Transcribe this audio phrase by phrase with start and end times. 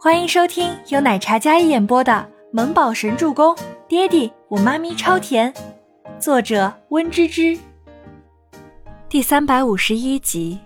[0.00, 2.12] 欢迎收听由奶茶一演播的
[2.52, 3.52] 《萌宝神助攻》，
[3.88, 5.52] 爹地我妈咪超甜，
[6.20, 7.58] 作者温芝芝。
[9.08, 10.56] 第三百五十一集。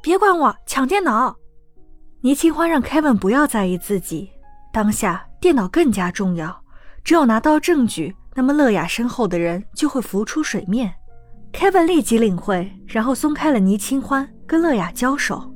[0.00, 1.34] 别管我，抢电脑！
[2.20, 4.30] 倪清欢让 Kevin 不要在意自己，
[4.72, 6.62] 当下电脑更加重要，
[7.02, 10.94] 只有拿到证据，那么乐雅身后的人就会浮出水面。
[11.52, 15.50] Kevin 立即领会，然后松开了倪清欢，跟乐雅交手。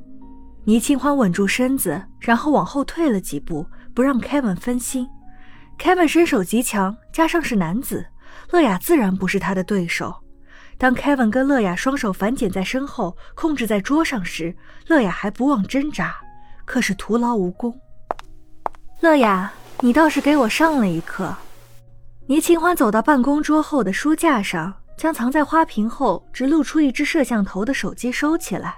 [0.69, 5.09] 倪清欢稳住身子，然后往后退了几步，不让 Kevin 分心。
[5.79, 8.05] Kevin 身手极强，加上是男子，
[8.51, 10.13] 乐雅自然不是他的对手。
[10.77, 16.15] 当 Kevin 跟乐雅双手反剪在身后，控制在桌上时，乐雅还不忘挣扎，
[16.65, 17.75] 可是徒劳无功。
[18.99, 21.35] 乐雅，你倒是给我上了一课。
[22.27, 28.75] 倪清欢走到办公桌后的书架上，将藏在花瓶后只露出一只摄像头的手机收起来。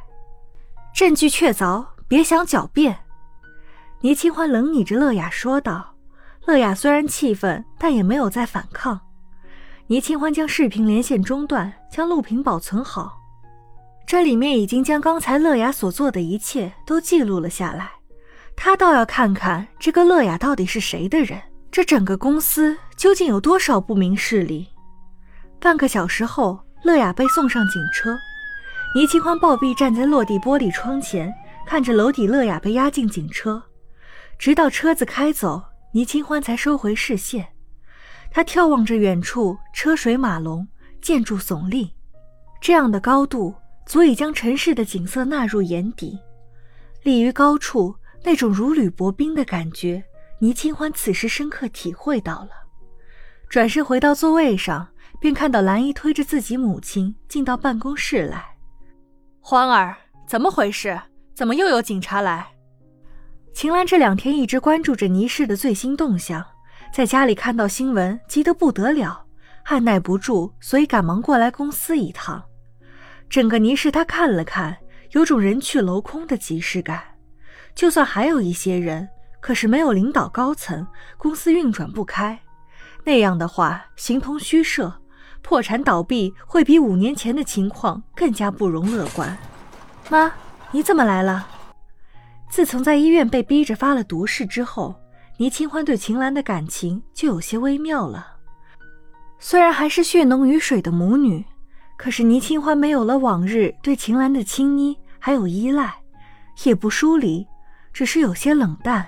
[0.93, 2.99] 证据确凿，别想狡辩。
[4.01, 5.95] 倪清欢冷睨着乐雅说道。
[6.47, 8.99] 乐雅虽然气愤，但也没有再反抗。
[9.87, 13.19] 倪清欢将视频连线中断，将录屏保存好。
[14.07, 17.91] 这里面已经将刚才乐雅所做的一切都记录了下来。
[18.55, 21.39] 他倒要看看这个乐雅到底是谁的人，
[21.71, 24.67] 这整个公司究竟有多少不明事理。
[25.59, 28.17] 半个小时后，乐雅被送上警车。
[28.93, 31.33] 倪清欢暴毙站在落地玻璃窗前，
[31.65, 33.63] 看着楼底乐雅被押进警车，
[34.37, 37.47] 直到车子开走，倪清欢才收回视线。
[38.29, 40.67] 他眺望着远处车水马龙、
[41.01, 41.93] 建筑耸立，
[42.59, 46.19] 这样的高度足以将城市的景色纳入眼底。
[47.03, 47.95] 立于高处，
[48.25, 50.03] 那种如履薄冰的感觉，
[50.39, 52.49] 倪清欢此时深刻体会到了。
[53.47, 54.89] 转身回到座位上，
[55.21, 58.50] 便看到兰姨推着自己母亲进到办公室来。
[59.43, 59.97] 欢儿，
[60.27, 61.01] 怎么回事？
[61.33, 62.47] 怎么又有警察来？
[63.53, 66.45] 秦岚这两天一直关注着倪氏的最新动向，
[66.93, 69.25] 在家里看到新闻，急得不得了，
[69.63, 72.41] 按耐不住，所以赶忙过来公司一趟。
[73.31, 74.77] 整个倪氏他看了看，
[75.13, 77.03] 有种人去楼空的即视感。
[77.73, 79.09] 就算还有一些人，
[79.41, 80.87] 可是没有领导高层，
[81.17, 82.39] 公司运转不开。
[83.03, 85.00] 那样的话，形同虚设。
[85.41, 89.37] 破产倒闭会比五年前的情况更加不容乐观。
[90.09, 90.31] 妈，
[90.71, 91.47] 你怎么来了？
[92.49, 94.95] 自从在医院被逼着发了毒誓之后，
[95.37, 98.27] 倪清欢对秦岚的感情就有些微妙了。
[99.39, 101.43] 虽然还是血浓于水的母女，
[101.97, 105.95] 可是倪清欢没有了往日对秦岚的亲昵还有依赖，
[106.63, 107.47] 也不疏离，
[107.91, 109.07] 只是有些冷淡，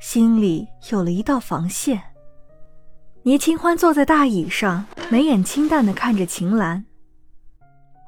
[0.00, 2.00] 心里有了一道防线。
[3.26, 6.84] 倪清欢坐在大椅上，眉眼清淡的看着秦岚。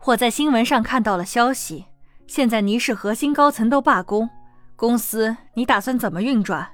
[0.05, 1.87] 我在新闻上看到了消息，
[2.29, 4.31] 现在倪氏核心高层都罢工，
[4.77, 6.69] 公司你打算怎么运转？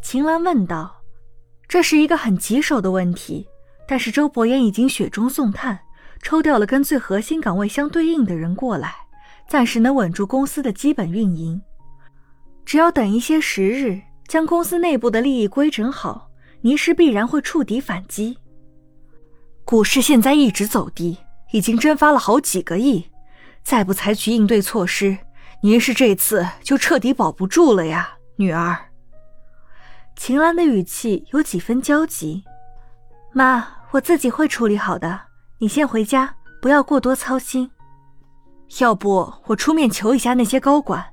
[0.00, 1.02] 秦岚问道。
[1.68, 3.46] 这是一个很棘手的问题，
[3.86, 5.80] 但是周伯言已经雪中送炭，
[6.22, 8.94] 抽调了跟最核心岗位相对应的人过来，
[9.46, 11.60] 暂时能稳住公司的基本运营。
[12.64, 16.30] 只要等一些时日，将公司内部的利益规整好。
[16.64, 18.38] 倪氏必然会触底反击。
[19.66, 21.18] 股市现在一直走低，
[21.52, 23.10] 已经蒸发了好几个亿，
[23.62, 25.18] 再不采取应对措施，
[25.60, 28.78] 倪氏这次就彻底保不住了呀，女儿。
[30.16, 32.42] 秦岚的语气有几分焦急。
[33.34, 35.20] 妈，我自己会处理好的，
[35.58, 37.70] 你先回家，不要过多操心。
[38.80, 41.04] 要不我出面求一下那些高管，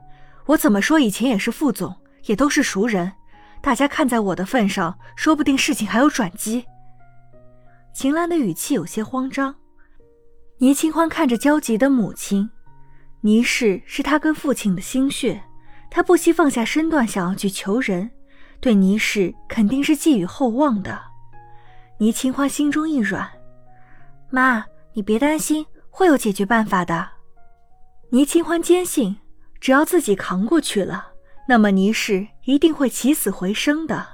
[0.46, 1.94] 我怎么说以前也是副总，
[2.28, 3.12] 也都是熟人。
[3.62, 6.66] 大家看在我的份上，说不定事情还有转机。
[7.94, 9.54] 秦岚的语气有些慌张。
[10.58, 12.50] 倪清欢看着焦急的母亲，
[13.22, 15.44] 倪氏是他跟父亲的心血，
[15.90, 18.10] 他不惜放下身段想要去求人，
[18.60, 21.02] 对倪氏肯定是寄予厚望的。
[22.00, 23.30] 倪清欢心中一软，
[24.30, 27.10] 妈，你别担心，会有解决办法的。
[28.10, 29.18] 倪清欢坚信，
[29.60, 31.11] 只要自己扛过去了。
[31.52, 34.08] 那么倪氏一定会起死回生的。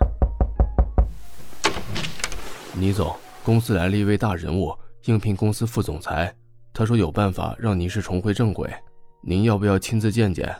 [2.74, 4.75] 倪总，公司来了一位大人物，
[5.06, 6.34] 应聘公司副总裁。
[6.74, 8.74] 他说有办法让倪氏重回正轨，
[9.22, 10.51] 您要不要亲自见见？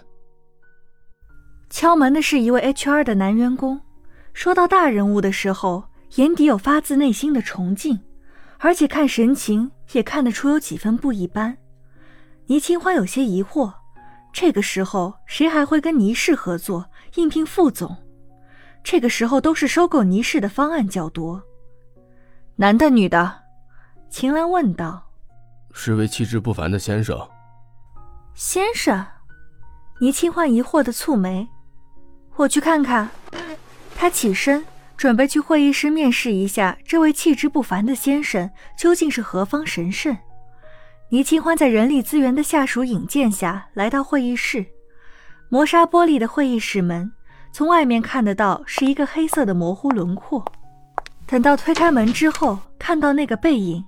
[1.72, 3.82] 敲门的是一位 HR 的男员工。
[4.36, 5.86] 说到大人物的时候，
[6.18, 8.00] 眼底有发自内心的崇敬，
[8.60, 11.58] 而且看神情也看得出有几分不一般。
[12.46, 13.74] 倪清欢有些疑惑。
[14.32, 17.98] 这个时候，谁还会跟倪氏合作应聘副总？
[18.84, 21.42] 这个时候都是收购倪氏的方案较多。
[22.56, 23.44] 男的、女的？
[24.10, 25.10] 秦岚问道。
[25.74, 27.28] 是位气质不凡的先生。
[28.34, 29.06] 先生，
[30.00, 31.48] 倪清欢疑惑的蹙眉
[32.38, 33.10] ：“我去看看。”
[33.96, 34.64] 他起身
[34.96, 40.16] 准备去会议室面试一下这位气质不凡的先生究竟是何方神圣。
[41.10, 44.66] 倪清欢在人力资源的下属引荐下来到会议室，
[45.48, 47.10] 磨砂玻璃的会议室门，
[47.54, 50.44] 从外面看得到是一个黑色的模糊轮廓。
[51.26, 53.82] 等到推开门之后，看到那个背影，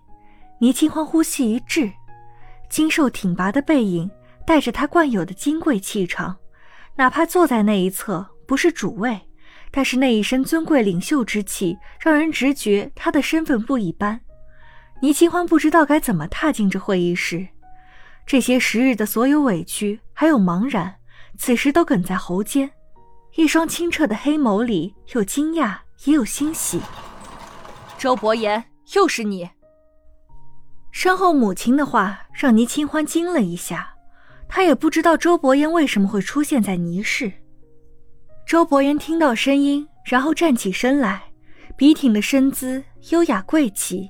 [0.59, 1.91] 倪清欢呼吸一滞，
[2.69, 4.09] 精瘦挺拔的背影。
[4.45, 6.35] 带着他惯有的金贵气场，
[6.95, 9.19] 哪怕坐在那一侧不是主位，
[9.69, 14.19] 但是那一身尊贵领袖之气，让人直觉他的身份不一般。
[15.01, 17.47] 倪清欢不知道该怎么踏进这会议室，
[18.25, 20.95] 这些时日的所有委屈还有茫然，
[21.37, 22.69] 此时都哽在喉间。
[23.35, 26.81] 一双清澈的黑眸里有惊讶，也有欣喜。
[27.97, 28.61] 周伯言，
[28.93, 29.49] 又是你！
[30.91, 33.93] 身后母亲的话让倪清欢惊了一下。
[34.49, 37.31] 他也不知道周伯言为什么会出现在倪氏。
[38.45, 41.21] 周伯言听到声音，然后站起身来，
[41.77, 44.09] 笔挺的身姿优雅贵气。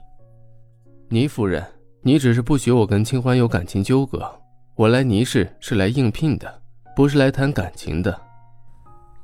[1.12, 1.66] 倪夫人，
[2.04, 4.32] 你只是不许我跟清欢有感情纠葛。
[4.76, 6.62] 我来倪氏是来应聘的，
[6.96, 8.22] 不是来谈感情的。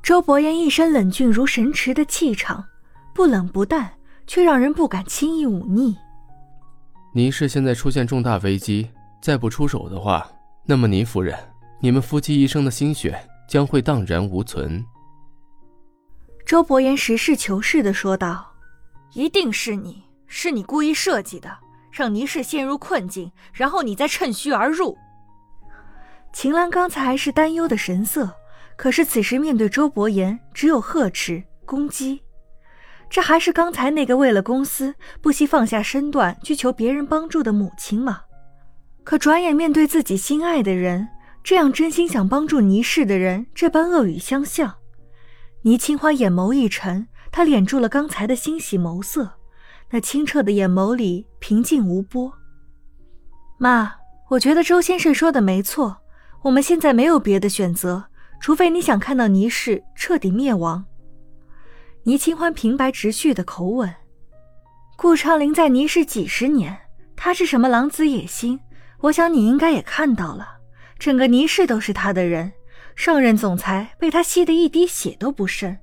[0.02, 2.66] 周伯言一身冷峻如神池的气场，
[3.14, 3.94] 不冷不淡，
[4.26, 5.96] 却让人不敢轻易忤逆。
[7.14, 8.90] 倪氏现在出现重大危机，
[9.22, 10.28] 再不出手的话。
[10.66, 11.38] 那么，倪夫人，
[11.80, 13.16] 你们夫妻一生的心血
[13.48, 14.84] 将会荡然无存。”
[16.48, 18.44] 周伯言实事求是的说道
[19.14, 21.56] ，“一定是你，是你故意设计的，
[21.96, 24.98] 让倪氏陷入困境，然后你再趁虚而入。”
[26.34, 28.30] 秦岚刚才还是担忧的神色，
[28.76, 32.22] 可是此时面对周伯言，只有呵斥攻击。
[33.10, 38.24] 这还是刚才那个为了公司不惜放下身段去求别人帮助的母亲吗？
[39.06, 41.08] 可转眼面对自己心爱的人，
[41.42, 44.76] 这样真心想帮助倪氏的人，这般恶语相向，
[45.62, 49.35] 倪清欢眼眸一沉，她敛住了刚才的欣喜眸色，
[49.96, 52.30] 那清澈的眼眸里平静无波。
[53.58, 53.94] 妈，
[54.30, 55.96] 我觉得周先生说的没错，
[56.42, 58.04] 我们现在没有别的选择，
[58.42, 60.84] 除非你想看到倪氏彻底灭亡。
[62.04, 63.90] 倪清欢平白直叙的口吻，
[64.98, 66.78] 顾长林在倪氏几十年，
[67.16, 68.60] 他是什么狼子野心？
[69.00, 70.58] 我想你应该也看到了，
[71.00, 72.52] 整个倪氏都是他的人，
[72.98, 75.78] 上任总裁被他吸得一滴血都不剩，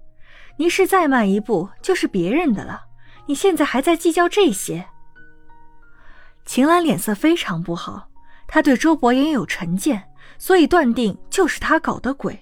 [0.59, 2.92] 倪氏再慢一步就是别人的了。
[3.27, 4.87] 你现在还在计较这些？
[6.45, 8.09] 秦岚脸色非常不好，
[8.47, 10.03] 她对周伯言有成见，
[10.39, 12.39] 所以断定就是他搞的鬼。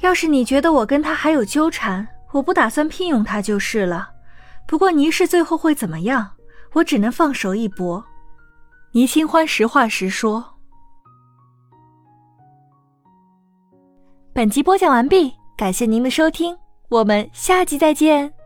[0.00, 4.10] 要是你觉得我跟他还有纠缠，我不打算聘用他就是了。
[4.66, 6.30] 不过倪氏最后会怎么样，
[6.72, 8.04] 我只能放手一搏。
[8.92, 10.44] 倪清欢实话实说。
[14.32, 16.56] 本集播讲完毕，感谢您的收听，
[16.88, 18.37] 我们下集再见。